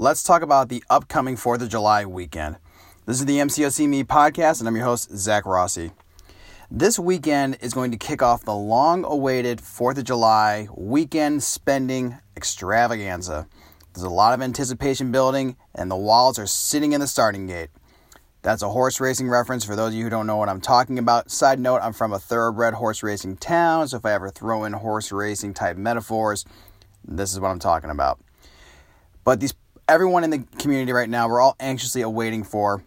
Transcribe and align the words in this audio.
let's 0.00 0.22
talk 0.22 0.40
about 0.40 0.70
the 0.70 0.82
upcoming 0.88 1.36
4th 1.36 1.60
of 1.60 1.68
July 1.68 2.06
weekend. 2.06 2.56
This 3.04 3.20
is 3.20 3.26
the 3.26 3.36
MCOC 3.36 3.86
Me 3.86 4.02
podcast, 4.02 4.58
and 4.58 4.66
I'm 4.66 4.74
your 4.74 4.86
host, 4.86 5.14
Zach 5.14 5.44
Rossi. 5.44 5.92
This 6.70 6.98
weekend 6.98 7.58
is 7.60 7.74
going 7.74 7.90
to 7.90 7.98
kick 7.98 8.22
off 8.22 8.42
the 8.42 8.54
long 8.54 9.04
awaited 9.04 9.58
4th 9.58 9.98
of 9.98 10.04
July 10.04 10.68
weekend 10.74 11.42
spending 11.42 12.16
extravaganza. 12.34 13.46
There's 13.92 14.02
a 14.02 14.08
lot 14.08 14.32
of 14.32 14.40
anticipation 14.40 15.12
building, 15.12 15.58
and 15.74 15.90
the 15.90 15.96
walls 15.96 16.38
are 16.38 16.46
sitting 16.46 16.94
in 16.94 17.00
the 17.00 17.06
starting 17.06 17.46
gate. 17.46 17.68
That's 18.40 18.62
a 18.62 18.70
horse 18.70 19.00
racing 19.00 19.28
reference 19.28 19.66
for 19.66 19.76
those 19.76 19.88
of 19.88 19.98
you 19.98 20.04
who 20.04 20.10
don't 20.10 20.26
know 20.26 20.38
what 20.38 20.48
I'm 20.48 20.62
talking 20.62 20.98
about. 20.98 21.30
Side 21.30 21.60
note, 21.60 21.82
I'm 21.82 21.92
from 21.92 22.14
a 22.14 22.18
thoroughbred 22.18 22.72
horse 22.72 23.02
racing 23.02 23.36
town, 23.36 23.88
so 23.88 23.98
if 23.98 24.06
I 24.06 24.14
ever 24.14 24.30
throw 24.30 24.64
in 24.64 24.72
horse 24.72 25.12
racing 25.12 25.52
type 25.52 25.76
metaphors, 25.76 26.46
this 27.06 27.34
is 27.34 27.38
what 27.38 27.50
I'm 27.50 27.58
talking 27.58 27.90
about. 27.90 28.18
But 29.24 29.40
these 29.40 29.52
everyone 29.90 30.22
in 30.22 30.30
the 30.30 30.38
community 30.60 30.92
right 30.92 31.10
now, 31.10 31.28
we're 31.28 31.40
all 31.40 31.56
anxiously 31.58 32.00
awaiting 32.00 32.44
for 32.44 32.84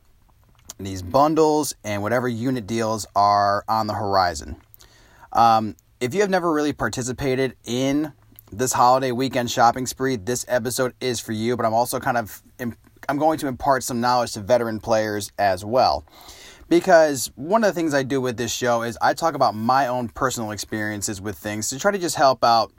these 0.80 1.02
bundles 1.02 1.76
and 1.84 2.02
whatever 2.02 2.30
unit 2.30 2.66
deals 2.66 3.06
are 3.14 3.66
on 3.68 3.88
the 3.88 3.94
horizon. 3.94 4.56
Um, 5.34 5.76
if 6.00 6.14
you 6.14 6.22
have 6.22 6.30
never 6.30 6.50
really 6.50 6.72
participated 6.72 7.58
in 7.66 8.14
this 8.54 8.72
holiday 8.72 9.12
weekend 9.12 9.52
shopping 9.52 9.86
spree, 9.86 10.16
this 10.16 10.46
episode 10.48 10.94
is 11.02 11.20
for 11.20 11.34
you. 11.34 11.58
But 11.58 11.66
I'm 11.66 11.74
also 11.74 12.00
kind 12.00 12.18
of 12.18 12.42
I'm 13.10 13.18
going 13.18 13.38
to 13.40 13.48
impart 13.48 13.84
some 13.84 14.00
knowledge 14.00 14.32
to 14.34 14.40
veteran 14.40 14.80
players 14.80 15.30
as 15.38 15.66
well, 15.66 16.06
because 16.70 17.32
one 17.36 17.66
of 17.66 17.68
the 17.68 17.74
things 17.74 17.94
I 17.94 18.04
do 18.04 18.22
with 18.22 18.38
this 18.38 18.54
show 18.54 18.82
is 18.82 18.98
I 19.02 19.14
talk 19.14 19.36
about 19.36 19.56
my 19.56 19.88
own 19.88 20.08
personal 20.08 20.52
experiences 20.52 21.20
with 21.20 21.38
things 21.38 21.68
to 21.70 21.80
try 21.80 21.92
to 21.92 21.98
just 21.98 22.16
help 22.16 22.46
out 22.46 22.72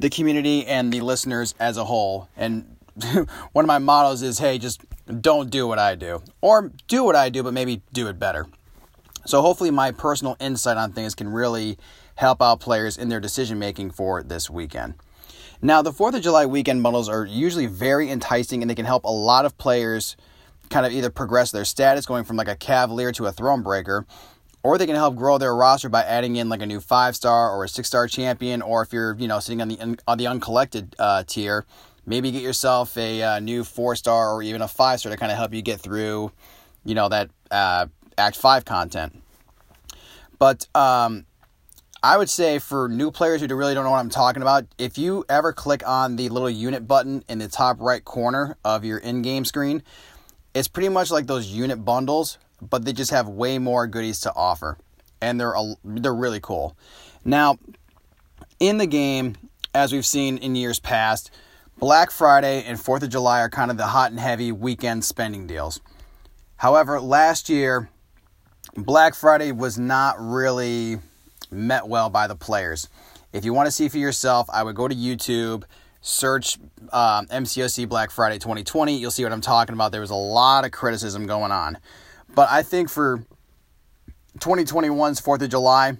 the 0.00 0.10
community 0.10 0.66
and 0.66 0.92
the 0.92 1.02
listeners 1.02 1.54
as 1.60 1.76
a 1.76 1.84
whole. 1.84 2.28
And 2.36 2.76
one 3.52 3.64
of 3.64 3.66
my 3.66 3.78
mottos 3.78 4.22
is, 4.22 4.38
hey, 4.38 4.58
just 4.58 4.82
don't 5.20 5.50
do 5.50 5.66
what 5.66 5.78
I 5.78 5.94
do. 5.94 6.22
Or 6.40 6.72
do 6.88 7.04
what 7.04 7.16
I 7.16 7.28
do, 7.28 7.42
but 7.42 7.52
maybe 7.52 7.82
do 7.92 8.06
it 8.08 8.18
better. 8.18 8.46
So 9.26 9.42
hopefully 9.42 9.70
my 9.70 9.92
personal 9.92 10.36
insight 10.40 10.76
on 10.76 10.92
things 10.92 11.14
can 11.14 11.28
really 11.28 11.78
help 12.16 12.42
out 12.42 12.60
players 12.60 12.96
in 12.96 13.08
their 13.08 13.20
decision 13.20 13.58
making 13.58 13.90
for 13.90 14.22
this 14.22 14.50
weekend. 14.50 14.94
Now, 15.62 15.82
the 15.82 15.92
4th 15.92 16.14
of 16.14 16.22
July 16.22 16.46
weekend 16.46 16.82
bundles 16.82 17.08
are 17.08 17.24
usually 17.24 17.66
very 17.66 18.10
enticing 18.10 18.62
and 18.62 18.70
they 18.70 18.74
can 18.74 18.86
help 18.86 19.04
a 19.04 19.10
lot 19.10 19.44
of 19.44 19.58
players 19.58 20.16
kind 20.70 20.86
of 20.86 20.92
either 20.92 21.10
progress 21.10 21.50
their 21.50 21.64
status 21.64 22.06
going 22.06 22.24
from 22.24 22.36
like 22.36 22.48
a 22.48 22.56
cavalier 22.56 23.12
to 23.12 23.26
a 23.26 23.32
Thronebreaker, 23.32 24.06
or 24.62 24.78
they 24.78 24.86
can 24.86 24.94
help 24.94 25.16
grow 25.16 25.36
their 25.36 25.54
roster 25.54 25.88
by 25.88 26.02
adding 26.02 26.36
in 26.36 26.48
like 26.48 26.62
a 26.62 26.66
new 26.66 26.80
five 26.80 27.16
star 27.16 27.50
or 27.50 27.64
a 27.64 27.68
six 27.68 27.88
star 27.88 28.06
champion 28.06 28.62
or 28.62 28.82
if 28.82 28.92
you're 28.92 29.16
you 29.18 29.26
know 29.26 29.40
sitting 29.40 29.60
on 29.60 29.68
the 29.68 29.98
on 30.06 30.18
the 30.18 30.26
uncollected 30.26 30.94
uh, 30.98 31.24
tier 31.26 31.64
maybe 32.10 32.32
get 32.32 32.42
yourself 32.42 32.98
a 32.98 33.22
uh, 33.22 33.38
new 33.38 33.62
four 33.62 33.94
star 33.94 34.32
or 34.32 34.42
even 34.42 34.60
a 34.60 34.68
five 34.68 34.98
star 34.98 35.12
to 35.12 35.16
kind 35.16 35.30
of 35.30 35.38
help 35.38 35.54
you 35.54 35.62
get 35.62 35.80
through, 35.80 36.32
you 36.84 36.94
know, 36.94 37.08
that 37.08 37.30
uh, 37.52 37.86
Act 38.18 38.36
5 38.36 38.64
content. 38.64 39.22
But 40.38 40.66
um, 40.74 41.24
I 42.02 42.16
would 42.16 42.28
say 42.28 42.58
for 42.58 42.88
new 42.88 43.12
players 43.12 43.40
who 43.40 43.54
really 43.54 43.74
don't 43.74 43.84
know 43.84 43.92
what 43.92 44.00
I'm 44.00 44.10
talking 44.10 44.42
about, 44.42 44.66
if 44.76 44.98
you 44.98 45.24
ever 45.28 45.52
click 45.52 45.86
on 45.86 46.16
the 46.16 46.28
little 46.30 46.50
unit 46.50 46.88
button 46.88 47.24
in 47.28 47.38
the 47.38 47.48
top 47.48 47.80
right 47.80 48.04
corner 48.04 48.56
of 48.64 48.84
your 48.84 48.98
in 48.98 49.22
game 49.22 49.44
screen, 49.44 49.82
it's 50.52 50.66
pretty 50.66 50.88
much 50.88 51.12
like 51.12 51.28
those 51.28 51.46
unit 51.46 51.84
bundles, 51.84 52.38
but 52.60 52.84
they 52.84 52.92
just 52.92 53.12
have 53.12 53.28
way 53.28 53.58
more 53.58 53.86
goodies 53.86 54.18
to 54.20 54.34
offer. 54.34 54.76
And 55.22 55.38
they're, 55.38 55.54
they're 55.84 56.14
really 56.14 56.40
cool. 56.40 56.76
Now, 57.24 57.58
in 58.58 58.78
the 58.78 58.86
game, 58.86 59.36
as 59.72 59.92
we've 59.92 60.06
seen 60.06 60.38
in 60.38 60.56
years 60.56 60.80
past, 60.80 61.30
Black 61.80 62.10
Friday 62.10 62.62
and 62.64 62.78
4th 62.78 63.04
of 63.04 63.08
July 63.08 63.40
are 63.40 63.48
kind 63.48 63.70
of 63.70 63.78
the 63.78 63.86
hot 63.86 64.10
and 64.10 64.20
heavy 64.20 64.52
weekend 64.52 65.02
spending 65.02 65.46
deals. 65.46 65.80
However, 66.56 67.00
last 67.00 67.48
year, 67.48 67.88
Black 68.76 69.14
Friday 69.14 69.50
was 69.50 69.78
not 69.78 70.16
really 70.18 70.98
met 71.50 71.88
well 71.88 72.10
by 72.10 72.26
the 72.26 72.36
players. 72.36 72.90
If 73.32 73.46
you 73.46 73.54
want 73.54 73.66
to 73.66 73.72
see 73.72 73.88
for 73.88 73.96
yourself, 73.96 74.46
I 74.52 74.62
would 74.62 74.76
go 74.76 74.88
to 74.88 74.94
YouTube, 74.94 75.64
search 76.02 76.58
um, 76.92 77.26
MCOC 77.28 77.88
Black 77.88 78.10
Friday 78.10 78.38
2020. 78.38 78.98
You'll 78.98 79.10
see 79.10 79.24
what 79.24 79.32
I'm 79.32 79.40
talking 79.40 79.72
about. 79.72 79.90
There 79.90 80.02
was 80.02 80.10
a 80.10 80.14
lot 80.14 80.66
of 80.66 80.72
criticism 80.72 81.26
going 81.26 81.50
on. 81.50 81.78
But 82.34 82.50
I 82.50 82.62
think 82.62 82.90
for 82.90 83.24
2021's 84.38 85.22
4th 85.22 85.40
of 85.40 85.48
July, 85.48 85.96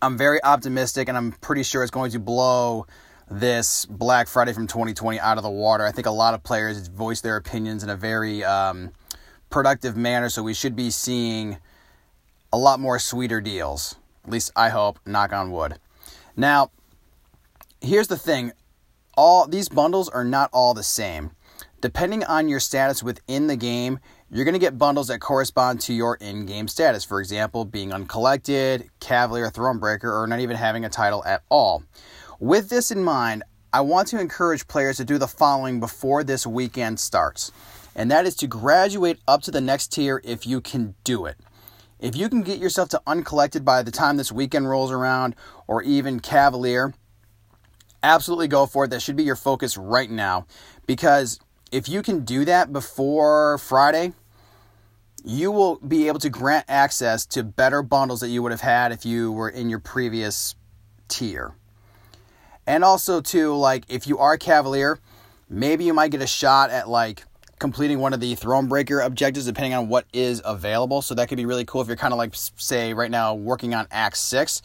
I'm 0.00 0.16
very 0.16 0.42
optimistic 0.42 1.08
and 1.08 1.18
I'm 1.18 1.32
pretty 1.32 1.62
sure 1.62 1.82
it's 1.82 1.90
going 1.90 2.12
to 2.12 2.18
blow 2.18 2.86
this 3.30 3.84
Black 3.86 4.28
Friday 4.28 4.52
from 4.52 4.66
2020 4.66 5.18
out 5.20 5.36
of 5.36 5.42
the 5.42 5.50
water. 5.50 5.84
I 5.84 5.92
think 5.92 6.06
a 6.06 6.12
lot 6.12 6.34
of 6.34 6.42
players 6.42 6.78
have 6.78 6.94
voiced 6.94 7.22
their 7.22 7.36
opinions 7.36 7.82
in 7.82 7.90
a 7.90 7.96
very 7.96 8.44
um, 8.44 8.92
productive 9.50 9.96
manner, 9.96 10.28
so 10.28 10.42
we 10.42 10.54
should 10.54 10.76
be 10.76 10.90
seeing 10.90 11.58
a 12.52 12.58
lot 12.58 12.80
more 12.80 12.98
sweeter 12.98 13.40
deals. 13.40 13.96
At 14.24 14.30
least 14.30 14.50
I 14.56 14.70
hope, 14.70 14.98
knock 15.06 15.32
on 15.32 15.50
wood. 15.50 15.78
Now, 16.36 16.70
here's 17.80 18.08
the 18.08 18.16
thing 18.16 18.52
all 19.16 19.46
these 19.46 19.68
bundles 19.68 20.08
are 20.08 20.24
not 20.24 20.50
all 20.52 20.74
the 20.74 20.82
same. 20.82 21.32
Depending 21.80 22.24
on 22.24 22.48
your 22.48 22.60
status 22.60 23.02
within 23.02 23.46
the 23.46 23.56
game, 23.56 24.00
you're 24.30 24.44
going 24.44 24.54
to 24.54 24.60
get 24.60 24.78
bundles 24.78 25.08
that 25.08 25.20
correspond 25.20 25.80
to 25.82 25.94
your 25.94 26.16
in 26.16 26.44
game 26.44 26.68
status. 26.68 27.04
For 27.04 27.20
example, 27.20 27.64
being 27.64 27.92
uncollected, 27.92 28.90
Cavalier, 29.00 29.50
Thronebreaker, 29.50 30.12
or 30.12 30.26
not 30.26 30.40
even 30.40 30.56
having 30.56 30.84
a 30.84 30.88
title 30.88 31.24
at 31.24 31.42
all. 31.48 31.84
With 32.40 32.68
this 32.68 32.92
in 32.92 33.02
mind, 33.02 33.42
I 33.72 33.80
want 33.80 34.06
to 34.08 34.20
encourage 34.20 34.68
players 34.68 34.98
to 34.98 35.04
do 35.04 35.18
the 35.18 35.26
following 35.26 35.80
before 35.80 36.22
this 36.22 36.46
weekend 36.46 37.00
starts, 37.00 37.50
and 37.96 38.12
that 38.12 38.26
is 38.26 38.36
to 38.36 38.46
graduate 38.46 39.18
up 39.26 39.42
to 39.42 39.50
the 39.50 39.60
next 39.60 39.92
tier 39.92 40.20
if 40.22 40.46
you 40.46 40.60
can 40.60 40.94
do 41.02 41.26
it. 41.26 41.36
If 41.98 42.14
you 42.14 42.28
can 42.28 42.42
get 42.42 42.60
yourself 42.60 42.90
to 42.90 43.02
uncollected 43.08 43.64
by 43.64 43.82
the 43.82 43.90
time 43.90 44.16
this 44.16 44.30
weekend 44.30 44.68
rolls 44.68 44.92
around, 44.92 45.34
or 45.66 45.82
even 45.82 46.20
Cavalier, 46.20 46.94
absolutely 48.04 48.46
go 48.46 48.66
for 48.66 48.84
it. 48.84 48.90
That 48.90 49.02
should 49.02 49.16
be 49.16 49.24
your 49.24 49.34
focus 49.34 49.76
right 49.76 50.08
now. 50.08 50.46
Because 50.86 51.40
if 51.72 51.88
you 51.88 52.02
can 52.02 52.24
do 52.24 52.44
that 52.44 52.72
before 52.72 53.58
Friday, 53.58 54.12
you 55.24 55.50
will 55.50 55.80
be 55.80 56.06
able 56.06 56.20
to 56.20 56.30
grant 56.30 56.66
access 56.68 57.26
to 57.26 57.42
better 57.42 57.82
bundles 57.82 58.20
that 58.20 58.28
you 58.28 58.44
would 58.44 58.52
have 58.52 58.60
had 58.60 58.92
if 58.92 59.04
you 59.04 59.32
were 59.32 59.48
in 59.48 59.68
your 59.68 59.80
previous 59.80 60.54
tier. 61.08 61.56
And 62.68 62.84
also, 62.84 63.22
too, 63.22 63.56
like 63.56 63.84
if 63.88 64.06
you 64.06 64.18
are 64.18 64.36
Cavalier, 64.36 65.00
maybe 65.48 65.84
you 65.84 65.94
might 65.94 66.10
get 66.10 66.20
a 66.20 66.26
shot 66.26 66.68
at 66.68 66.86
like 66.86 67.24
completing 67.58 67.98
one 67.98 68.12
of 68.12 68.20
the 68.20 68.36
Thronebreaker 68.36 69.02
objectives 69.02 69.46
depending 69.46 69.72
on 69.72 69.88
what 69.88 70.04
is 70.12 70.42
available. 70.44 71.00
So 71.00 71.14
that 71.14 71.30
could 71.30 71.38
be 71.38 71.46
really 71.46 71.64
cool 71.64 71.80
if 71.80 71.88
you're 71.88 71.96
kind 71.96 72.12
of 72.12 72.18
like, 72.18 72.34
say, 72.34 72.92
right 72.92 73.10
now 73.10 73.34
working 73.34 73.74
on 73.74 73.86
Act 73.90 74.18
6. 74.18 74.60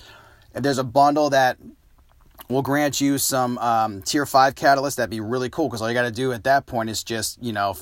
If 0.54 0.62
there's 0.62 0.80
a 0.80 0.84
bundle 0.84 1.30
that 1.30 1.58
will 2.50 2.62
grant 2.62 3.00
you 3.00 3.18
some 3.18 3.58
um, 3.60 4.02
tier 4.02 4.26
5 4.26 4.54
catalyst, 4.54 4.98
that'd 4.98 5.10
be 5.10 5.22
really 5.22 5.50
cool 5.50 5.70
because 5.70 5.82
all 5.82 5.88
you 5.88 5.94
got 5.94 6.02
to 6.02 6.12
do 6.12 6.34
at 6.34 6.44
that 6.44 6.66
point 6.66 6.90
is 6.90 7.06
just, 7.06 7.42
you 7.42 7.54
know, 7.54 7.78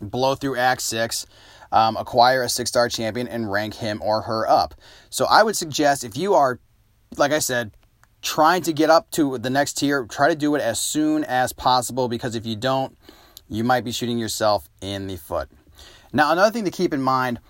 blow 0.00 0.34
through 0.34 0.56
Act 0.56 0.82
6. 0.82 1.26
Um, 1.70 1.96
acquire 1.96 2.42
a 2.42 2.48
six 2.48 2.68
star 2.68 2.88
champion 2.88 3.28
and 3.28 3.48
rank 3.52 3.74
him 3.74 4.02
or 4.02 4.22
her 4.22 4.50
up. 4.50 4.74
So 5.08 5.26
I 5.26 5.44
would 5.44 5.56
suggest 5.56 6.02
if 6.02 6.16
you 6.16 6.34
are, 6.34 6.58
like 7.16 7.30
I 7.30 7.38
said, 7.38 7.70
trying 8.22 8.62
to 8.62 8.72
get 8.72 8.90
up 8.90 9.10
to 9.12 9.38
the 9.38 9.50
next 9.50 9.74
tier, 9.74 10.04
try 10.04 10.28
to 10.28 10.34
do 10.34 10.54
it 10.54 10.60
as 10.60 10.78
soon 10.80 11.24
as 11.24 11.52
possible 11.52 12.08
because 12.08 12.34
if 12.34 12.46
you 12.46 12.56
don't, 12.56 12.96
you 13.48 13.64
might 13.64 13.84
be 13.84 13.92
shooting 13.92 14.18
yourself 14.18 14.68
in 14.80 15.06
the 15.06 15.16
foot. 15.16 15.48
Now, 16.12 16.32
another 16.32 16.50
thing 16.50 16.64
to 16.64 16.70
keep 16.70 16.92
in 16.92 17.02
mind 17.02 17.40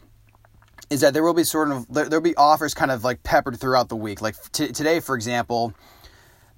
is 0.91 1.00
that 1.03 1.14
there 1.14 1.22
will 1.22 1.34
be 1.34 1.44
sort 1.44 1.70
of 1.70 1.86
there, 1.88 2.09
will 2.09 2.20
be 2.20 2.36
offers 2.36 2.75
kind 2.75 2.91
of 2.91 3.04
like 3.04 3.22
peppered 3.22 3.59
throughout 3.59 3.88
the 3.88 3.97
week. 3.97 4.20
Like 4.20 4.34
t- 4.53 4.72
today, 4.72 5.00
for 5.00 5.14
example, 5.14 5.72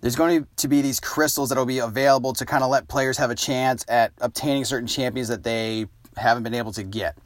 there's 0.01 0.17
going 0.17 0.47
to 0.57 0.69
be 0.69 0.83
these 0.83 1.01
crystals 1.01 1.51
that 1.51 1.59
will 1.59 1.67
be 1.67 1.79
available 1.79 2.33
to 2.35 2.47
kind 2.47 2.65
of 2.65 2.71
let 2.71 2.89
players 2.89 3.19
have 3.19 3.31
a 3.31 3.35
chance 3.35 3.85
at 3.89 4.13
obtaining 4.21 4.65
certain 4.65 4.89
champions 4.89 5.29
that 5.29 5.43
they 5.43 5.87
haven't 6.17 6.43
been 6.43 6.55
able 6.55 6.73
to 6.73 6.83
get. 6.83 7.17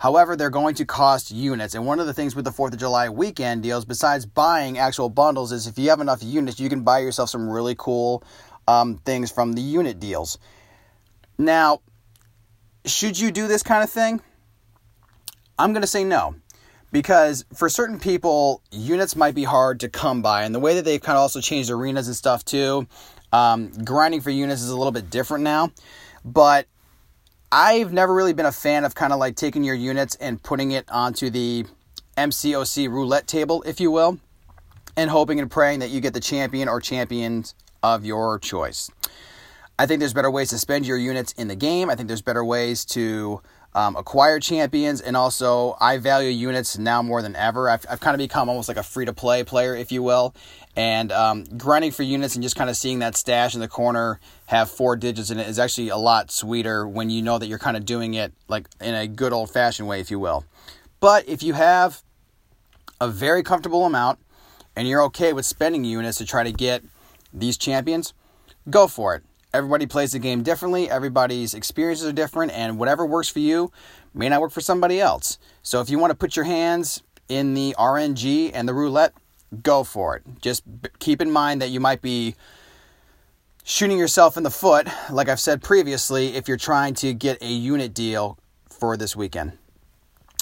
However, 0.00 0.34
they're 0.34 0.48
going 0.48 0.74
to 0.76 0.86
cost 0.86 1.30
units. 1.30 1.74
And 1.74 1.84
one 1.84 2.00
of 2.00 2.06
the 2.06 2.14
things 2.14 2.34
with 2.34 2.46
the 2.46 2.50
4th 2.50 2.72
of 2.72 2.78
July 2.78 3.10
weekend 3.10 3.62
deals, 3.62 3.84
besides 3.84 4.24
buying 4.24 4.78
actual 4.78 5.10
bundles, 5.10 5.52
is 5.52 5.66
if 5.66 5.78
you 5.78 5.90
have 5.90 6.00
enough 6.00 6.22
units, 6.22 6.58
you 6.58 6.70
can 6.70 6.84
buy 6.84 7.00
yourself 7.00 7.28
some 7.28 7.50
really 7.50 7.74
cool 7.76 8.24
um, 8.66 8.96
things 9.04 9.30
from 9.30 9.52
the 9.52 9.60
unit 9.60 10.00
deals. 10.00 10.38
Now, 11.36 11.82
should 12.86 13.18
you 13.18 13.30
do 13.30 13.46
this 13.46 13.62
kind 13.62 13.84
of 13.84 13.90
thing? 13.90 14.22
I'm 15.58 15.74
going 15.74 15.82
to 15.82 15.86
say 15.86 16.02
no. 16.02 16.34
Because 16.92 17.44
for 17.54 17.68
certain 17.68 18.00
people, 18.00 18.62
units 18.70 19.14
might 19.14 19.34
be 19.34 19.44
hard 19.44 19.80
to 19.80 19.90
come 19.90 20.22
by. 20.22 20.44
And 20.44 20.54
the 20.54 20.60
way 20.60 20.76
that 20.76 20.86
they've 20.86 21.02
kind 21.02 21.18
of 21.18 21.20
also 21.20 21.42
changed 21.42 21.68
arenas 21.68 22.06
and 22.06 22.16
stuff 22.16 22.42
too, 22.42 22.88
um, 23.34 23.70
grinding 23.84 24.22
for 24.22 24.30
units 24.30 24.62
is 24.62 24.70
a 24.70 24.76
little 24.78 24.92
bit 24.92 25.10
different 25.10 25.44
now. 25.44 25.72
But 26.24 26.66
I've 27.52 27.92
never 27.92 28.14
really 28.14 28.32
been 28.32 28.46
a 28.46 28.52
fan 28.52 28.84
of 28.84 28.94
kind 28.94 29.12
of 29.12 29.18
like 29.18 29.34
taking 29.34 29.64
your 29.64 29.74
units 29.74 30.14
and 30.16 30.40
putting 30.40 30.70
it 30.70 30.88
onto 30.88 31.30
the 31.30 31.66
MCOC 32.16 32.88
roulette 32.88 33.26
table, 33.26 33.64
if 33.66 33.80
you 33.80 33.90
will, 33.90 34.20
and 34.96 35.10
hoping 35.10 35.40
and 35.40 35.50
praying 35.50 35.80
that 35.80 35.90
you 35.90 36.00
get 36.00 36.14
the 36.14 36.20
champion 36.20 36.68
or 36.68 36.80
champions 36.80 37.56
of 37.82 38.04
your 38.04 38.38
choice. 38.38 38.88
I 39.80 39.86
think 39.86 39.98
there's 39.98 40.14
better 40.14 40.30
ways 40.30 40.50
to 40.50 40.58
spend 40.58 40.86
your 40.86 40.96
units 40.96 41.32
in 41.32 41.48
the 41.48 41.56
game. 41.56 41.90
I 41.90 41.96
think 41.96 42.06
there's 42.06 42.22
better 42.22 42.44
ways 42.44 42.84
to 42.84 43.42
um, 43.74 43.96
acquire 43.96 44.40
champions, 44.40 45.00
and 45.00 45.16
also 45.16 45.76
I 45.80 45.98
value 45.98 46.30
units 46.30 46.76
now 46.76 47.02
more 47.02 47.22
than 47.22 47.36
ever. 47.36 47.68
I've, 47.70 47.86
I've 47.88 48.00
kind 48.00 48.14
of 48.14 48.18
become 48.18 48.48
almost 48.48 48.68
like 48.68 48.76
a 48.76 48.82
free 48.82 49.04
to 49.04 49.12
play 49.12 49.44
player, 49.44 49.76
if 49.76 49.92
you 49.92 50.02
will, 50.02 50.34
and 50.76 51.12
um, 51.12 51.44
grinding 51.56 51.92
for 51.92 52.02
units 52.02 52.34
and 52.34 52.42
just 52.42 52.56
kind 52.56 52.68
of 52.68 52.76
seeing 52.76 52.98
that 53.00 53.16
stash 53.16 53.54
in 53.54 53.60
the 53.60 53.68
corner 53.68 54.18
have 54.46 54.70
four 54.70 54.96
digits 54.96 55.30
in 55.30 55.38
it 55.38 55.48
is 55.48 55.58
actually 55.58 55.88
a 55.88 55.96
lot 55.96 56.30
sweeter 56.30 56.86
when 56.86 57.10
you 57.10 57.22
know 57.22 57.38
that 57.38 57.46
you're 57.46 57.58
kind 57.58 57.76
of 57.76 57.84
doing 57.84 58.14
it 58.14 58.32
like 58.48 58.68
in 58.80 58.94
a 58.94 59.06
good 59.06 59.32
old 59.32 59.50
fashioned 59.50 59.88
way, 59.88 60.00
if 60.00 60.10
you 60.10 60.18
will. 60.18 60.44
But 60.98 61.28
if 61.28 61.42
you 61.42 61.54
have 61.54 62.02
a 63.00 63.08
very 63.08 63.42
comfortable 63.42 63.86
amount 63.86 64.18
and 64.74 64.88
you're 64.88 65.02
okay 65.04 65.32
with 65.32 65.46
spending 65.46 65.84
units 65.84 66.18
to 66.18 66.26
try 66.26 66.42
to 66.42 66.52
get 66.52 66.82
these 67.32 67.56
champions, 67.56 68.12
go 68.68 68.88
for 68.88 69.14
it 69.14 69.22
everybody 69.52 69.86
plays 69.86 70.12
the 70.12 70.18
game 70.18 70.42
differently, 70.42 70.90
everybody's 70.90 71.54
experiences 71.54 72.06
are 72.06 72.12
different, 72.12 72.52
and 72.52 72.78
whatever 72.78 73.04
works 73.04 73.28
for 73.28 73.40
you 73.40 73.72
may 74.14 74.28
not 74.28 74.40
work 74.40 74.52
for 74.52 74.60
somebody 74.60 75.00
else. 75.00 75.38
So 75.62 75.80
if 75.80 75.90
you 75.90 75.98
want 75.98 76.10
to 76.10 76.16
put 76.16 76.36
your 76.36 76.44
hands 76.44 77.02
in 77.28 77.54
the 77.54 77.74
RNG 77.78 78.50
and 78.52 78.68
the 78.68 78.74
roulette, 78.74 79.12
go 79.62 79.84
for 79.84 80.16
it. 80.16 80.22
Just 80.40 80.62
keep 80.98 81.20
in 81.20 81.30
mind 81.30 81.62
that 81.62 81.70
you 81.70 81.80
might 81.80 82.02
be 82.02 82.34
shooting 83.64 83.98
yourself 83.98 84.36
in 84.36 84.42
the 84.42 84.50
foot, 84.50 84.88
like 85.10 85.28
I've 85.28 85.40
said 85.40 85.62
previously, 85.62 86.34
if 86.34 86.48
you're 86.48 86.56
trying 86.56 86.94
to 86.94 87.12
get 87.12 87.42
a 87.42 87.48
unit 87.48 87.94
deal 87.94 88.38
for 88.68 88.96
this 88.96 89.14
weekend. 89.14 89.58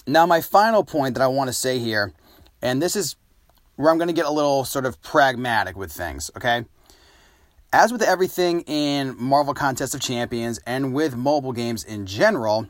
Now, 0.07 0.25
my 0.25 0.41
final 0.41 0.85
point 0.85 1.15
that 1.15 1.23
I 1.23 1.27
want 1.27 1.49
to 1.49 1.53
say 1.53 1.79
here, 1.79 2.13
and 2.63 2.81
this 2.81 2.97
is 2.97 3.17
where 3.77 3.91
I'm 3.91 3.99
going 3.99 4.09
to 4.09 4.15
get 4.15 4.25
a 4.25 4.31
little 4.31 4.65
sort 4.65 4.87
of 4.87 5.01
pragmatic 5.03 5.77
with 5.77 5.93
things, 5.93 6.31
okay? 6.37 6.65
As 7.73 7.93
with 7.93 8.01
everything 8.01 8.63
in 8.63 9.15
Marvel 9.19 9.53
Contest 9.53 9.95
of 9.95 10.01
Champions 10.01 10.59
and 10.67 10.95
with 10.95 11.17
mobile 11.17 11.53
games 11.53 11.85
in 11.85 12.07
general, 12.07 12.67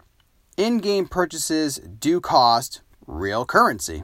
in 0.57 0.79
game 0.79 1.07
purchases 1.07 1.77
do 1.77 2.21
cost 2.21 2.81
real 3.07 3.47
currency. 3.47 4.03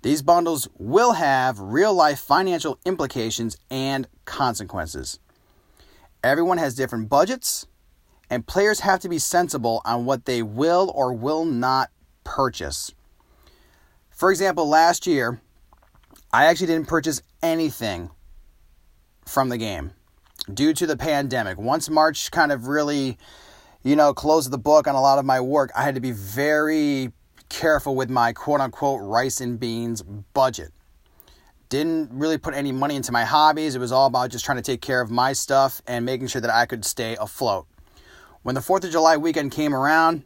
These 0.00 0.22
bundles 0.22 0.66
will 0.78 1.12
have 1.12 1.60
real 1.60 1.92
life 1.92 2.20
financial 2.20 2.78
implications 2.86 3.58
and 3.70 4.08
consequences. 4.24 5.18
Everyone 6.24 6.56
has 6.56 6.74
different 6.74 7.10
budgets, 7.10 7.66
and 8.30 8.46
players 8.46 8.80
have 8.80 9.00
to 9.00 9.10
be 9.10 9.18
sensible 9.18 9.82
on 9.84 10.06
what 10.06 10.24
they 10.24 10.42
will 10.42 10.90
or 10.94 11.12
will 11.12 11.44
not 11.44 11.90
purchase. 12.24 12.94
For 14.08 14.30
example, 14.30 14.66
last 14.66 15.06
year, 15.06 15.42
I 16.32 16.46
actually 16.46 16.68
didn't 16.68 16.88
purchase 16.88 17.20
anything 17.42 18.08
from 19.26 19.50
the 19.50 19.58
game 19.58 19.92
due 20.52 20.72
to 20.74 20.86
the 20.86 20.96
pandemic. 20.96 21.58
Once 21.58 21.88
March 21.90 22.30
kind 22.30 22.52
of 22.52 22.66
really, 22.66 23.18
you 23.82 23.96
know, 23.96 24.14
closed 24.14 24.50
the 24.50 24.58
book 24.58 24.86
on 24.86 24.94
a 24.94 25.00
lot 25.00 25.18
of 25.18 25.24
my 25.24 25.40
work, 25.40 25.70
I 25.76 25.82
had 25.82 25.94
to 25.94 26.00
be 26.00 26.12
very 26.12 27.12
careful 27.48 27.94
with 27.94 28.10
my 28.10 28.32
quote 28.32 28.60
unquote 28.60 29.00
rice 29.02 29.40
and 29.40 29.58
beans 29.58 30.02
budget. 30.02 30.72
Didn't 31.68 32.10
really 32.12 32.38
put 32.38 32.54
any 32.54 32.72
money 32.72 32.96
into 32.96 33.12
my 33.12 33.24
hobbies. 33.24 33.74
It 33.74 33.78
was 33.78 33.92
all 33.92 34.06
about 34.06 34.30
just 34.30 34.44
trying 34.44 34.56
to 34.56 34.62
take 34.62 34.80
care 34.80 35.00
of 35.00 35.10
my 35.10 35.34
stuff 35.34 35.82
and 35.86 36.04
making 36.04 36.28
sure 36.28 36.40
that 36.40 36.50
I 36.50 36.64
could 36.66 36.84
stay 36.84 37.16
afloat. 37.20 37.66
When 38.42 38.54
the 38.54 38.62
4th 38.62 38.84
of 38.84 38.90
July 38.90 39.18
weekend 39.18 39.52
came 39.52 39.74
around, 39.74 40.22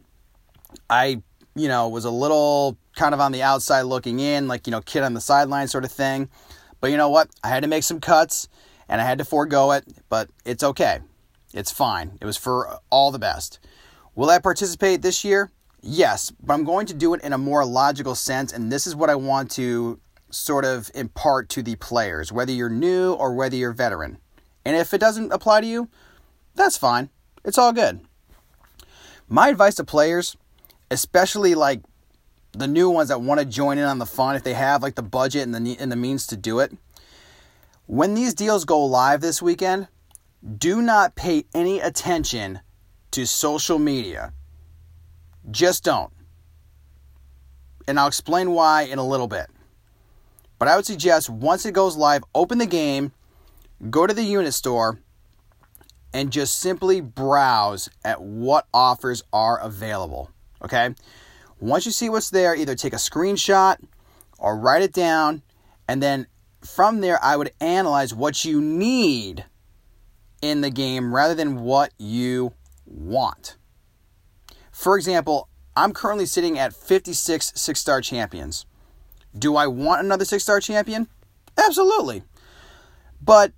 I, 0.89 1.21
you 1.55 1.67
know, 1.67 1.89
was 1.89 2.05
a 2.05 2.11
little 2.11 2.77
kind 2.95 3.13
of 3.13 3.19
on 3.19 3.33
the 3.33 3.41
outside 3.41 3.81
looking 3.81 4.19
in, 4.19 4.47
like, 4.47 4.67
you 4.67 4.71
know, 4.71 4.79
kid 4.79 5.03
on 5.03 5.13
the 5.13 5.19
sideline 5.19 5.67
sort 5.67 5.83
of 5.83 5.91
thing. 5.91 6.29
But 6.79 6.91
you 6.91 6.97
know 6.97 7.09
what? 7.09 7.29
I 7.43 7.49
had 7.49 7.63
to 7.63 7.69
make 7.69 7.83
some 7.83 7.99
cuts 7.99 8.47
and 8.87 9.01
I 9.01 9.05
had 9.05 9.17
to 9.17 9.25
forego 9.25 9.71
it, 9.71 9.85
but 10.09 10.29
it's 10.45 10.63
okay. 10.63 10.99
It's 11.53 11.71
fine. 11.71 12.17
It 12.21 12.25
was 12.25 12.37
for 12.37 12.79
all 12.89 13.11
the 13.11 13.19
best. 13.19 13.59
Will 14.15 14.29
I 14.29 14.39
participate 14.39 15.01
this 15.01 15.23
year? 15.23 15.51
Yes, 15.81 16.31
but 16.31 16.53
I'm 16.53 16.63
going 16.63 16.85
to 16.87 16.93
do 16.93 17.13
it 17.13 17.21
in 17.21 17.33
a 17.33 17.37
more 17.37 17.65
logical 17.65 18.15
sense, 18.15 18.53
and 18.53 18.71
this 18.71 18.87
is 18.87 18.95
what 18.95 19.09
I 19.09 19.15
want 19.15 19.51
to 19.51 19.99
sort 20.29 20.65
of 20.65 20.89
impart 20.95 21.49
to 21.49 21.61
the 21.61 21.75
players, 21.75 22.31
whether 22.31 22.51
you're 22.51 22.69
new 22.69 23.13
or 23.13 23.33
whether 23.33 23.55
you're 23.55 23.73
veteran. 23.73 24.17
And 24.65 24.75
if 24.75 24.93
it 24.93 24.99
doesn't 24.99 25.31
apply 25.31 25.61
to 25.61 25.67
you, 25.67 25.89
that's 26.55 26.77
fine. 26.77 27.09
It's 27.43 27.57
all 27.57 27.73
good. 27.73 28.01
My 29.27 29.49
advice 29.49 29.75
to 29.75 29.83
players, 29.83 30.37
especially 30.89 31.55
like 31.55 31.81
the 32.51 32.67
new 32.67 32.89
ones 32.89 33.09
that 33.09 33.21
want 33.21 33.39
to 33.39 33.45
join 33.45 33.77
in 33.77 33.85
on 33.85 33.99
the 33.99 34.05
fun, 34.05 34.35
if 34.35 34.43
they 34.43 34.53
have 34.53 34.81
like 34.81 34.95
the 34.95 35.01
budget 35.01 35.43
and 35.43 35.53
the 35.53 35.77
and 35.79 35.91
the 35.91 35.95
means 35.95 36.27
to 36.27 36.37
do 36.37 36.59
it, 36.59 36.71
when 37.85 38.13
these 38.13 38.33
deals 38.33 38.65
go 38.65 38.85
live 38.85 39.21
this 39.21 39.41
weekend, 39.41 39.87
do 40.57 40.81
not 40.81 41.15
pay 41.15 41.45
any 41.53 41.79
attention 41.79 42.59
to 43.11 43.25
social 43.25 43.79
media. 43.79 44.33
Just 45.51 45.83
don't. 45.83 46.11
And 47.87 47.99
I'll 47.99 48.07
explain 48.07 48.51
why 48.51 48.83
in 48.83 48.99
a 48.99 49.07
little 49.07 49.27
bit. 49.27 49.47
But 50.57 50.67
I 50.67 50.75
would 50.75 50.85
suggest 50.85 51.29
once 51.29 51.65
it 51.65 51.73
goes 51.73 51.97
live, 51.97 52.23
open 52.33 52.57
the 52.57 52.65
game, 52.65 53.11
go 53.89 54.07
to 54.07 54.13
the 54.13 54.23
unit 54.23 54.53
store, 54.53 54.99
and 56.13 56.31
just 56.31 56.59
simply 56.59 57.01
browse 57.01 57.89
at 58.05 58.21
what 58.21 58.67
offers 58.73 59.23
are 59.33 59.59
available. 59.59 60.31
Okay? 60.63 60.95
Once 61.59 61.85
you 61.85 61.91
see 61.91 62.09
what's 62.09 62.29
there, 62.29 62.55
either 62.55 62.75
take 62.75 62.93
a 62.93 62.97
screenshot 62.97 63.77
or 64.37 64.57
write 64.57 64.81
it 64.81 64.93
down 64.93 65.41
and 65.87 66.01
then 66.01 66.27
from 66.65 67.01
there, 67.01 67.19
I 67.23 67.35
would 67.35 67.51
analyze 67.59 68.13
what 68.13 68.45
you 68.45 68.61
need 68.61 69.45
in 70.41 70.61
the 70.61 70.69
game 70.69 71.13
rather 71.13 71.35
than 71.35 71.61
what 71.61 71.93
you 71.97 72.53
want. 72.85 73.57
For 74.71 74.97
example, 74.97 75.47
I'm 75.75 75.93
currently 75.93 76.25
sitting 76.25 76.59
at 76.59 76.73
56 76.73 77.53
six 77.55 77.79
star 77.79 78.01
champions. 78.01 78.65
Do 79.37 79.55
I 79.55 79.67
want 79.67 80.03
another 80.05 80.25
six 80.25 80.43
star 80.43 80.59
champion? 80.59 81.07
Absolutely. 81.57 82.23
But 83.21 83.53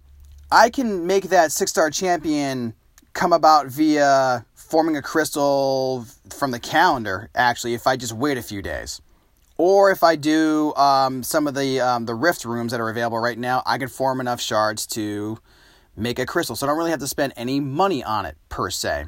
I 0.51 0.69
can 0.69 1.07
make 1.07 1.29
that 1.29 1.51
six 1.51 1.71
star 1.71 1.89
champion 1.89 2.73
come 3.13 3.33
about 3.33 3.67
via 3.67 4.45
forming 4.53 4.97
a 4.97 5.01
crystal 5.01 6.05
from 6.29 6.51
the 6.51 6.59
calendar, 6.59 7.29
actually, 7.35 7.73
if 7.73 7.87
I 7.87 7.97
just 7.97 8.13
wait 8.13 8.37
a 8.37 8.41
few 8.41 8.61
days. 8.61 9.01
Or 9.57 9.89
if 9.89 10.03
I 10.03 10.15
do 10.15 10.73
um, 10.75 11.23
some 11.23 11.47
of 11.47 11.55
the 11.55 11.79
um, 11.79 12.05
the 12.05 12.15
rift 12.15 12.43
rooms 12.43 12.71
that 12.71 12.81
are 12.81 12.89
available 12.89 13.19
right 13.19 13.37
now, 13.37 13.63
I 13.65 13.77
can 13.77 13.87
form 13.87 14.19
enough 14.19 14.41
shards 14.41 14.85
to 14.87 15.39
make 15.95 16.19
a 16.19 16.25
crystal. 16.25 16.55
So 16.55 16.65
I 16.65 16.69
don't 16.69 16.77
really 16.77 16.91
have 16.91 16.99
to 16.99 17.07
spend 17.07 17.33
any 17.37 17.59
money 17.59 18.03
on 18.03 18.25
it 18.25 18.37
per 18.49 18.69
se. 18.69 19.05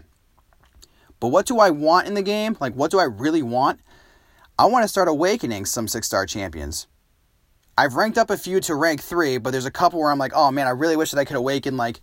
But 1.19 1.29
what 1.29 1.45
do 1.45 1.59
I 1.59 1.69
want 1.69 2.07
in 2.07 2.13
the 2.13 2.21
game? 2.21 2.55
Like, 2.59 2.73
what 2.75 2.91
do 2.91 2.99
I 2.99 3.03
really 3.03 3.41
want? 3.41 3.81
I 4.57 4.65
want 4.65 4.83
to 4.83 4.87
start 4.87 5.07
awakening 5.07 5.65
some 5.65 5.87
six 5.87 6.07
star 6.07 6.25
champions. 6.25 6.87
I've 7.77 7.95
ranked 7.95 8.17
up 8.17 8.29
a 8.29 8.37
few 8.37 8.59
to 8.61 8.73
rank 8.73 9.01
three, 9.01 9.37
but 9.37 9.51
there's 9.51 9.65
a 9.65 9.71
couple 9.71 9.99
where 9.99 10.11
I'm 10.11 10.17
like, 10.17 10.31
oh 10.33 10.51
man, 10.51 10.65
I 10.65 10.71
really 10.71 10.95
wish 10.95 11.11
that 11.11 11.19
I 11.19 11.25
could 11.25 11.35
awaken 11.35 11.77
like 11.77 12.01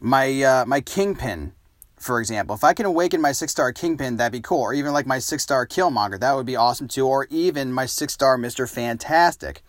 my 0.00 0.42
uh, 0.42 0.64
my 0.66 0.80
kingpin 0.80 1.52
for 2.02 2.20
example. 2.20 2.54
If 2.54 2.64
I 2.64 2.74
can 2.74 2.86
awaken 2.86 3.20
my 3.20 3.32
six 3.32 3.52
star 3.52 3.72
Kingpin, 3.72 4.16
that'd 4.16 4.32
be 4.32 4.40
cool. 4.40 4.60
Or 4.60 4.74
even 4.74 4.92
like 4.92 5.06
my 5.06 5.18
six 5.18 5.42
star 5.42 5.66
Killmonger, 5.66 6.18
that 6.20 6.34
would 6.34 6.46
be 6.46 6.56
awesome 6.56 6.88
too. 6.88 7.06
Or 7.06 7.26
even 7.30 7.72
my 7.72 7.86
six 7.86 8.12
star 8.12 8.36
Mr. 8.36 8.68
Fantastic. 8.68 9.62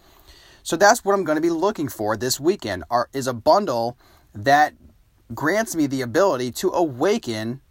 So 0.64 0.76
that's 0.76 1.04
what 1.04 1.14
I'm 1.14 1.24
going 1.24 1.36
to 1.36 1.42
be 1.42 1.50
looking 1.50 1.90
for 1.90 2.16
this 2.16 2.40
weekend 2.40 2.86
are, 2.90 3.10
is 3.14 3.28
a 3.28 3.34
bundle 3.34 3.98
that 4.34 4.74
grants 5.34 5.76
me 5.76 5.88
the 5.88 6.02
ability 6.02 6.52
to 6.52 6.70
awaken 6.70 7.62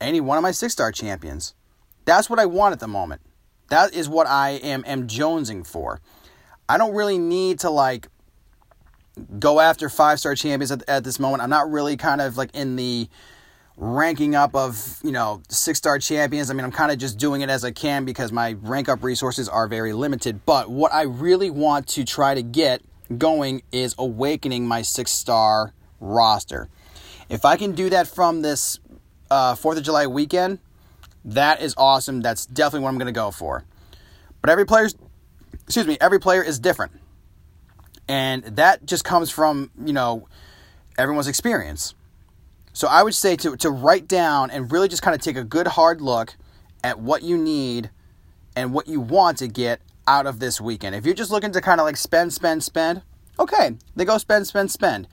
any 0.00 0.20
one 0.20 0.36
of 0.36 0.42
my 0.42 0.50
six 0.50 0.72
star 0.72 0.92
champions. 0.92 1.54
That's 2.04 2.30
what 2.30 2.38
I 2.38 2.46
want 2.46 2.72
at 2.72 2.80
the 2.80 2.88
moment. 2.88 3.22
That 3.68 3.94
is 3.94 4.08
what 4.08 4.26
I 4.26 4.50
am, 4.50 4.84
am 4.86 5.08
jonesing 5.08 5.66
for. 5.66 6.00
I 6.68 6.78
don't 6.78 6.94
really 6.94 7.18
need 7.18 7.60
to 7.60 7.70
like 7.70 8.08
go 9.38 9.60
after 9.60 9.88
five 9.88 10.20
star 10.20 10.34
champions 10.34 10.70
at, 10.70 10.88
at 10.88 11.04
this 11.04 11.18
moment. 11.18 11.42
I'm 11.42 11.50
not 11.50 11.70
really 11.70 11.96
kind 11.96 12.20
of 12.20 12.36
like 12.36 12.54
in 12.54 12.76
the 12.76 13.08
ranking 13.76 14.34
up 14.34 14.54
of 14.54 14.98
you 15.02 15.12
know 15.12 15.42
six 15.48 15.78
star 15.78 15.98
champions. 15.98 16.50
I 16.50 16.54
mean 16.54 16.64
i'm 16.64 16.72
kind 16.72 16.90
of 16.90 16.98
just 16.98 17.18
doing 17.18 17.42
it 17.42 17.50
as 17.50 17.64
i 17.64 17.70
can 17.70 18.04
because 18.04 18.32
my 18.32 18.56
rank 18.62 18.88
up 18.88 19.02
resources 19.02 19.48
are 19.48 19.68
very 19.68 19.92
limited. 19.92 20.46
But 20.46 20.70
what 20.70 20.92
i 20.94 21.02
really 21.02 21.50
want 21.50 21.86
to 21.88 22.04
try 22.04 22.34
to 22.34 22.42
get 22.42 22.82
going 23.18 23.62
is 23.72 23.94
awakening 23.98 24.66
my 24.66 24.82
six 24.82 25.10
star 25.10 25.74
roster. 26.00 26.68
If 27.28 27.44
i 27.44 27.56
can 27.56 27.72
do 27.72 27.90
that 27.90 28.08
from 28.08 28.42
this 28.42 28.80
uh, 29.30 29.54
4th 29.54 29.78
of 29.78 29.82
july 29.82 30.06
weekend 30.06 30.58
that 31.24 31.60
is 31.60 31.74
awesome. 31.76 32.22
That's 32.22 32.46
definitely 32.46 32.84
what 32.84 32.90
i'm 32.90 32.98
going 32.98 33.06
to 33.06 33.12
go 33.12 33.30
for. 33.30 33.64
But 34.40 34.50
every 34.50 34.64
player's 34.64 34.94
excuse 35.64 35.86
me 35.86 35.98
every 36.00 36.18
player 36.18 36.42
is 36.42 36.58
different. 36.58 36.92
And 38.08 38.44
that 38.44 38.86
just 38.86 39.04
comes 39.04 39.30
from 39.30 39.70
you 39.84 39.92
know 39.92 40.28
everyone's 40.96 41.28
experience 41.28 41.94
so 42.76 42.88
I 42.88 43.02
would 43.02 43.14
say 43.14 43.36
to, 43.36 43.56
to 43.56 43.70
write 43.70 44.06
down 44.06 44.50
and 44.50 44.70
really 44.70 44.86
just 44.86 45.00
kind 45.00 45.14
of 45.14 45.22
take 45.22 45.38
a 45.38 45.44
good 45.44 45.66
hard 45.66 46.02
look 46.02 46.36
at 46.84 47.00
what 47.00 47.22
you 47.22 47.38
need 47.38 47.88
and 48.54 48.74
what 48.74 48.86
you 48.86 49.00
want 49.00 49.38
to 49.38 49.48
get 49.48 49.80
out 50.06 50.26
of 50.26 50.40
this 50.40 50.60
weekend. 50.60 50.94
If 50.94 51.06
you're 51.06 51.14
just 51.14 51.30
looking 51.30 51.52
to 51.52 51.62
kind 51.62 51.80
of 51.80 51.86
like 51.86 51.96
spend, 51.96 52.34
spend, 52.34 52.62
spend, 52.62 53.00
okay, 53.40 53.78
they 53.96 54.04
go 54.04 54.18
spend, 54.18 54.46
spend, 54.46 54.70
spend. 54.70 55.08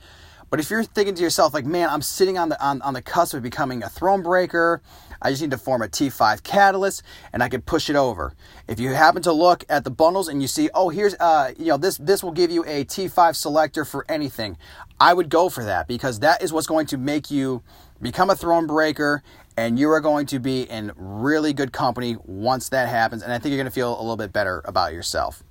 But 0.50 0.58
But 0.58 0.60
if 0.60 0.70
you're 0.70 0.84
thinking 0.84 1.14
to 1.14 1.22
yourself, 1.22 1.54
like, 1.54 1.64
man, 1.64 1.88
I'm 1.88 2.02
sitting 2.02 2.36
on 2.36 2.50
the 2.50 2.62
on, 2.62 2.82
on 2.82 2.92
the 2.92 3.00
cusp 3.00 3.32
of 3.32 3.42
becoming 3.42 3.82
a 3.82 3.88
throne 3.88 4.22
breaker, 4.22 4.82
I 5.22 5.30
just 5.30 5.40
need 5.40 5.52
to 5.52 5.58
form 5.58 5.80
a 5.80 5.88
T5 5.88 6.42
catalyst 6.42 7.02
and 7.32 7.42
I 7.42 7.48
can 7.48 7.62
push 7.62 7.88
it 7.88 7.96
over. 7.96 8.34
If 8.68 8.78
you 8.78 8.90
happen 8.90 9.22
to 9.22 9.32
look 9.32 9.64
at 9.70 9.84
the 9.84 9.90
bundles 9.90 10.28
and 10.28 10.42
you 10.42 10.48
see, 10.48 10.68
oh, 10.74 10.90
here's 10.90 11.14
uh, 11.14 11.54
you 11.58 11.68
know, 11.68 11.78
this 11.78 11.96
this 11.96 12.22
will 12.22 12.30
give 12.30 12.50
you 12.50 12.62
a 12.66 12.84
T5 12.84 13.34
selector 13.34 13.86
for 13.86 14.04
anything. 14.06 14.58
I 15.00 15.12
would 15.14 15.28
go 15.28 15.48
for 15.48 15.64
that 15.64 15.88
because 15.88 16.20
that 16.20 16.42
is 16.42 16.52
what's 16.52 16.66
going 16.66 16.86
to 16.86 16.98
make 16.98 17.30
you 17.30 17.62
become 18.00 18.30
a 18.30 18.36
throne 18.36 18.66
breaker 18.66 19.22
and 19.56 19.78
you 19.78 19.90
are 19.90 20.00
going 20.00 20.26
to 20.26 20.38
be 20.38 20.62
in 20.62 20.92
really 20.96 21.52
good 21.52 21.72
company 21.72 22.16
once 22.24 22.68
that 22.70 22.88
happens 22.88 23.22
and 23.22 23.32
I 23.32 23.38
think 23.38 23.50
you're 23.50 23.58
going 23.58 23.66
to 23.66 23.74
feel 23.74 23.90
a 23.98 24.00
little 24.00 24.16
bit 24.16 24.32
better 24.32 24.62
about 24.64 24.92
yourself. 24.92 25.42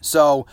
So, 0.00 0.46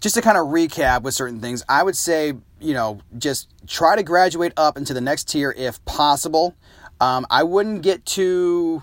just 0.00 0.14
to 0.14 0.22
kind 0.22 0.36
of 0.36 0.48
recap 0.48 1.02
with 1.02 1.14
certain 1.14 1.40
things, 1.40 1.64
I 1.68 1.82
would 1.82 1.96
say, 1.96 2.34
you 2.60 2.74
know, 2.74 3.00
just 3.16 3.48
try 3.66 3.96
to 3.96 4.02
graduate 4.02 4.52
up 4.56 4.76
into 4.76 4.92
the 4.92 5.00
next 5.00 5.28
tier 5.28 5.54
if 5.56 5.82
possible. 5.86 6.54
Um, 7.00 7.26
I 7.30 7.42
wouldn't 7.42 7.82
get 7.82 8.04
too 8.04 8.82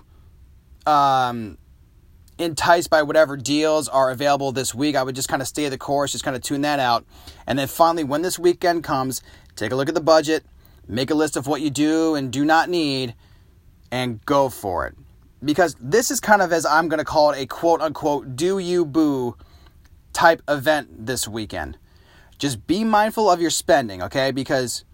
um, 0.86 1.56
enticed 2.38 2.90
by 2.90 3.02
whatever 3.02 3.36
deals 3.36 3.88
are 3.88 4.10
available 4.10 4.52
this 4.52 4.74
week. 4.74 4.96
I 4.96 5.02
would 5.02 5.14
just 5.14 5.28
kind 5.28 5.42
of 5.42 5.48
stay 5.48 5.68
the 5.68 5.78
course, 5.78 6.12
just 6.12 6.24
kind 6.24 6.36
of 6.36 6.42
tune 6.42 6.62
that 6.62 6.80
out. 6.80 7.04
And 7.46 7.58
then 7.58 7.68
finally, 7.68 8.04
when 8.04 8.22
this 8.22 8.38
weekend 8.38 8.84
comes, 8.84 9.22
take 9.56 9.72
a 9.72 9.76
look 9.76 9.88
at 9.88 9.94
the 9.94 10.00
budget, 10.00 10.44
make 10.88 11.10
a 11.10 11.14
list 11.14 11.36
of 11.36 11.46
what 11.46 11.60
you 11.60 11.70
do 11.70 12.14
and 12.14 12.32
do 12.32 12.44
not 12.44 12.68
need, 12.68 13.14
and 13.90 14.24
go 14.26 14.48
for 14.48 14.86
it. 14.86 14.94
Because 15.44 15.76
this 15.78 16.10
is 16.10 16.20
kind 16.20 16.42
of, 16.42 16.52
as 16.52 16.66
I'm 16.66 16.88
going 16.88 16.98
to 16.98 17.04
call 17.04 17.30
it, 17.30 17.40
a 17.40 17.46
quote 17.46 17.80
unquote 17.80 18.34
do 18.34 18.58
you 18.58 18.84
boo 18.84 19.36
type 20.12 20.42
event 20.48 21.06
this 21.06 21.28
weekend. 21.28 21.78
Just 22.38 22.66
be 22.66 22.82
mindful 22.82 23.30
of 23.30 23.40
your 23.40 23.50
spending, 23.50 24.02
okay? 24.02 24.30
Because 24.30 24.84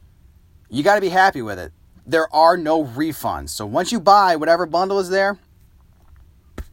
you 0.69 0.83
got 0.83 0.97
to 0.97 1.01
be 1.01 1.09
happy 1.09 1.41
with 1.41 1.59
it. 1.59 1.73
There 2.07 2.33
are 2.35 2.57
no 2.57 2.85
refunds. 2.85 3.51
So 3.51 3.65
once 3.65 3.93
you 3.93 4.01
buy 4.01 4.37
whatever 4.37 4.67
bundle 4.67 4.99
is 4.99 5.09
there, 5.09 5.39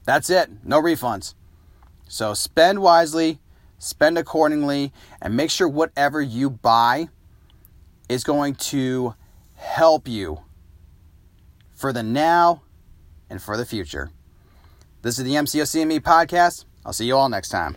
that's 0.08 0.30
it. 0.30 0.50
No 0.64 0.82
refunds. 0.82 1.34
So 2.08 2.34
spend 2.34 2.80
wisely, 2.80 3.40
spend 3.78 4.18
accordingly, 4.18 4.94
and 5.22 5.36
make 5.36 5.52
sure 5.52 5.68
whatever 5.68 6.22
you 6.22 6.50
buy 6.50 7.10
is 8.08 8.24
going 8.24 8.56
to 8.56 9.16
help 9.56 10.08
you 10.08 10.40
for 11.76 11.92
the 11.92 12.04
now 12.04 12.62
and 13.30 13.42
for 13.42 13.58
the 13.58 13.66
future. 13.66 14.10
This 15.02 15.20
is 15.20 15.26
the 15.26 15.34
MCOCME 15.34 16.00
podcast. 16.00 16.64
I'll 16.86 16.94
see 16.94 17.06
you 17.06 17.18
all 17.18 17.28
next 17.28 17.50
time. 17.50 17.76